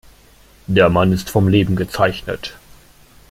Der 0.65 0.89
Mann 0.89 1.13
ist 1.13 1.29
vom 1.29 1.47
Leben 1.47 1.75
gezeichnet. 1.75 2.57